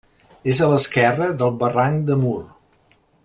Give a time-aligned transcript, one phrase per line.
[0.53, 2.39] És a l'esquerra del barranc de Mur.